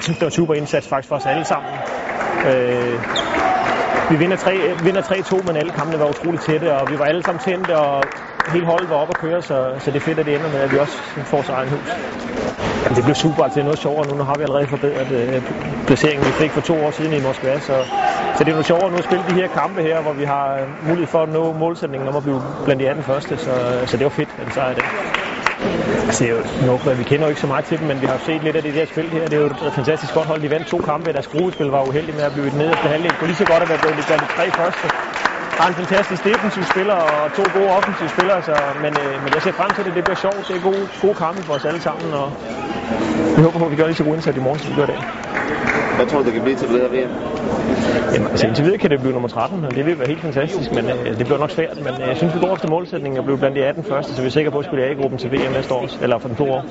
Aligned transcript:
synes, 0.00 0.18
det 0.18 0.24
var 0.24 0.30
super 0.30 0.54
indsats 0.54 0.88
faktisk 0.88 1.08
for 1.08 1.16
os 1.16 1.26
alle 1.26 1.44
sammen. 1.44 1.72
Øh, 2.46 3.00
vi 4.10 4.16
vinder 4.16 4.36
3 4.36 4.52
vinder 4.82 5.02
3-2, 5.02 5.46
men 5.46 5.56
alle 5.56 5.72
kampene 5.72 5.98
var 5.98 6.08
utrolig 6.08 6.40
tætte, 6.40 6.74
og 6.74 6.90
vi 6.90 6.98
var 6.98 7.04
alle 7.04 7.22
sammen 7.22 7.40
tændte, 7.44 7.78
og 7.78 8.04
hele 8.52 8.66
holdet 8.66 8.90
var 8.90 8.96
oppe 8.96 9.12
at 9.16 9.20
køre, 9.20 9.42
så, 9.42 9.74
så 9.78 9.90
det 9.90 9.96
er 9.96 10.00
fedt, 10.00 10.18
at 10.18 10.26
det 10.26 10.34
ender 10.34 10.50
med, 10.52 10.60
at 10.60 10.72
vi 10.72 10.78
også 10.78 10.98
får 11.24 11.42
sig 11.42 11.52
egen 11.52 11.68
hus. 11.68 11.88
Jamen, 12.82 12.96
det 12.96 13.04
blev 13.04 13.14
super, 13.14 13.42
altså 13.42 13.54
det 13.54 13.60
er 13.60 13.64
noget 13.64 13.78
sjovere 13.78 14.06
nu. 14.08 14.14
Nu 14.14 14.22
har 14.22 14.34
vi 14.34 14.42
allerede 14.42 14.66
forbedret 14.66 15.12
øh, 15.12 15.42
placeringen, 15.86 16.26
vi 16.26 16.32
fik 16.32 16.50
for 16.50 16.60
to 16.60 16.84
år 16.84 16.90
siden 16.90 17.12
i 17.12 17.20
Moskva, 17.20 17.60
så, 17.60 17.76
så 18.36 18.44
det 18.44 18.48
er 18.48 18.52
noget 18.52 18.66
sjovere 18.66 18.90
nu 18.90 18.96
at 18.96 19.04
spille 19.04 19.24
de 19.28 19.34
her 19.34 19.48
kampe 19.48 19.82
her, 19.82 20.02
hvor 20.02 20.12
vi 20.12 20.24
har 20.24 20.54
øh, 20.54 20.88
mulighed 20.88 21.06
for 21.06 21.22
at 21.22 21.28
nå 21.28 21.52
målsætningen 21.52 22.08
om 22.08 22.16
at 22.16 22.22
blive 22.22 22.42
blandt 22.64 22.82
de 22.82 22.88
18 22.88 23.04
første, 23.04 23.38
så, 23.38 23.82
så 23.86 23.96
det 23.96 24.04
var 24.04 24.10
fedt, 24.10 24.28
at 24.38 24.46
vi 24.46 24.52
sejrede 24.52 24.74
det. 24.74 25.21
Altså, 26.06 26.24
det 26.24 26.30
er 26.62 26.66
jo 26.66 26.94
vi 26.96 27.04
kender 27.04 27.24
jo 27.26 27.28
ikke 27.28 27.40
så 27.40 27.46
meget 27.46 27.64
til 27.64 27.78
dem, 27.78 27.86
men 27.86 28.00
vi 28.00 28.06
har 28.06 28.18
set 28.18 28.42
lidt 28.42 28.56
af 28.56 28.62
det 28.62 28.74
der 28.74 28.86
spil 28.86 29.08
her. 29.08 29.24
Det 29.24 29.32
er 29.32 29.40
jo 29.40 29.46
et 29.46 29.72
fantastisk 29.72 30.14
godt 30.14 30.26
hold. 30.26 30.42
De 30.42 30.50
vandt 30.50 30.66
to 30.66 30.78
kampe. 30.78 31.12
Deres 31.12 31.26
gruppespil 31.26 31.66
var 31.66 31.82
uheldig 31.88 32.14
med 32.14 32.24
at 32.24 32.32
blive 32.32 32.46
et 32.46 32.54
nederste 32.54 32.88
halvdel. 32.88 33.10
Det 33.10 33.18
kunne 33.18 33.26
lige 33.32 33.36
så 33.36 33.44
godt 33.52 33.58
have 33.62 33.68
været 33.68 33.80
blevet 33.80 34.06
blandt 34.06 34.22
de 34.26 34.30
tre 34.36 34.50
første. 34.50 34.86
Har 35.60 35.68
en 35.68 35.74
fantastisk 35.74 36.24
defensiv 36.24 36.62
spiller 36.72 36.94
og 36.94 37.32
to 37.38 37.42
gode 37.56 37.70
offensive 37.78 38.08
spillere, 38.08 38.42
så, 38.42 38.54
men, 38.84 38.92
øh, 39.04 39.12
men 39.24 39.30
jeg 39.34 39.42
ser 39.42 39.52
frem 39.52 39.70
til 39.76 39.84
det. 39.84 39.94
Det 39.94 40.04
bliver 40.04 40.20
sjovt. 40.26 40.48
Det 40.48 40.56
er 40.56 40.62
gode, 40.70 40.88
gode 41.02 41.14
kampe 41.14 41.42
for 41.42 41.54
os 41.54 41.64
alle 41.64 41.80
sammen, 41.80 42.12
og 42.12 42.32
vi 43.36 43.42
håber 43.42 43.58
på, 43.58 43.64
at 43.64 43.70
vi 43.70 43.76
gør 43.76 43.86
lige 43.86 44.00
så 44.00 44.04
god 44.04 44.14
indsats 44.14 44.36
i 44.36 44.40
morgen, 44.40 44.60
som 44.60 44.70
vi 44.70 44.76
gør 44.76 44.86
i 44.88 44.92
dag. 44.94 45.00
Hvad 45.96 46.06
tror 46.06 46.18
du, 46.18 46.24
det 46.24 46.32
kan 46.32 46.42
blive 46.42 46.56
til 46.56 46.68
det 46.68 46.80
her 46.80 46.88
VM? 46.96 47.12
Altså 48.32 48.46
indtil 48.46 48.64
videre 48.64 48.78
kan 48.78 48.90
det 48.90 49.00
blive 49.00 49.12
nummer 49.12 49.28
13, 49.28 49.64
og 49.64 49.74
det 49.74 49.86
vil 49.86 49.98
være 49.98 50.08
helt 50.08 50.20
fantastisk, 50.20 50.72
men 50.72 50.88
øh, 50.90 51.18
det 51.18 51.26
bliver 51.26 51.38
nok 51.38 51.50
svært. 51.50 51.76
Men 51.76 51.94
øh, 52.02 52.08
jeg 52.08 52.16
synes, 52.16 52.34
vi 52.34 52.40
går 52.40 52.54
efter 52.54 52.68
målsætningen 52.68 53.18
at 53.18 53.24
blive 53.24 53.38
blandt 53.38 53.56
de 53.56 53.64
18 53.64 53.84
første, 53.84 54.14
så 54.14 54.22
vi 54.22 54.26
er 54.26 54.30
sikre 54.30 54.50
på 54.50 54.58
at 54.58 54.64
spille 54.64 54.84
A-gruppen 54.84 55.18
til 55.18 55.32
VM 55.32 55.52
næste 55.52 55.74
år, 55.74 55.88
eller 56.02 56.18
for 56.18 56.28
den 56.28 56.36
to 56.36 56.50
år. 56.50 56.64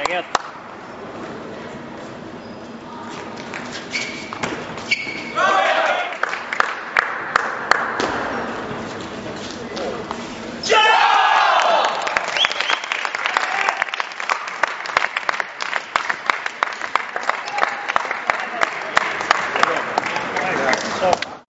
Gänget! 0.00 0.24